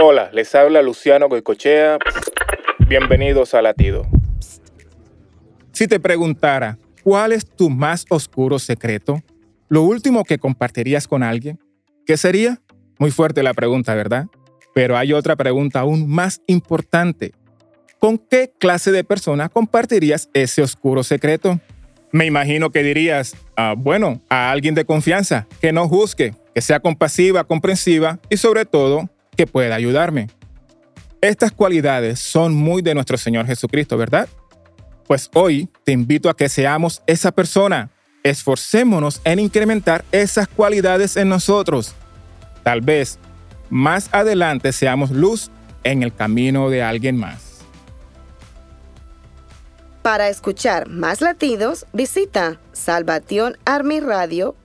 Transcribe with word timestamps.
Hola, 0.00 0.30
les 0.32 0.54
habla 0.54 0.80
Luciano 0.80 1.28
Goicochea. 1.28 1.98
Bienvenidos 2.88 3.52
a 3.54 3.60
Latido. 3.62 4.06
Si 5.72 5.88
te 5.88 5.98
preguntara, 5.98 6.78
¿cuál 7.02 7.32
es 7.32 7.44
tu 7.50 7.68
más 7.68 8.04
oscuro 8.08 8.60
secreto? 8.60 9.20
¿Lo 9.68 9.82
último 9.82 10.22
que 10.22 10.38
compartirías 10.38 11.08
con 11.08 11.24
alguien? 11.24 11.58
¿Qué 12.06 12.16
sería? 12.16 12.60
Muy 13.00 13.10
fuerte 13.10 13.42
la 13.42 13.54
pregunta, 13.54 13.96
¿verdad? 13.96 14.26
Pero 14.72 14.96
hay 14.96 15.12
otra 15.12 15.34
pregunta 15.34 15.80
aún 15.80 16.08
más 16.08 16.42
importante. 16.46 17.32
¿Con 17.98 18.18
qué 18.18 18.52
clase 18.56 18.92
de 18.92 19.02
persona 19.02 19.48
compartirías 19.48 20.30
ese 20.32 20.62
oscuro 20.62 21.02
secreto? 21.02 21.58
Me 22.12 22.24
imagino 22.24 22.70
que 22.70 22.84
dirías, 22.84 23.34
ah, 23.56 23.74
bueno, 23.76 24.20
a 24.28 24.52
alguien 24.52 24.76
de 24.76 24.84
confianza, 24.84 25.48
que 25.60 25.72
no 25.72 25.88
juzgue, 25.88 26.34
que 26.54 26.60
sea 26.60 26.78
compasiva, 26.78 27.42
comprensiva 27.42 28.20
y 28.30 28.36
sobre 28.36 28.64
todo 28.64 29.10
que 29.38 29.46
pueda 29.46 29.76
ayudarme. 29.76 30.26
Estas 31.20 31.52
cualidades 31.52 32.18
son 32.18 32.54
muy 32.56 32.82
de 32.82 32.92
nuestro 32.92 33.16
Señor 33.16 33.46
Jesucristo, 33.46 33.96
¿verdad? 33.96 34.28
Pues 35.06 35.30
hoy 35.32 35.68
te 35.84 35.92
invito 35.92 36.28
a 36.28 36.36
que 36.36 36.48
seamos 36.48 37.02
esa 37.06 37.30
persona. 37.30 37.88
Esforcémonos 38.24 39.20
en 39.24 39.38
incrementar 39.38 40.04
esas 40.10 40.48
cualidades 40.48 41.16
en 41.16 41.28
nosotros. 41.28 41.94
Tal 42.64 42.80
vez 42.80 43.18
más 43.70 44.08
adelante 44.12 44.72
seamos 44.72 45.12
luz 45.12 45.50
en 45.84 46.02
el 46.02 46.12
camino 46.12 46.68
de 46.68 46.82
alguien 46.82 47.16
más. 47.16 47.60
Para 50.02 50.28
escuchar 50.28 50.88
más 50.88 51.20
latidos, 51.20 51.86
visita 51.92 52.58
salvationarmyradio.org. 52.72 54.64